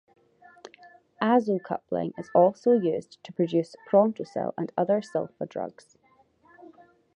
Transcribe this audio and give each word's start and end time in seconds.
Azo 1.21 1.59
coupling 1.59 2.11
is 2.17 2.31
also 2.33 2.71
used 2.73 3.23
to 3.23 3.31
produce 3.31 3.75
prontosil 3.87 4.51
and 4.57 4.71
other 4.75 4.99
sulfa 4.99 5.47
drugs. 5.47 5.95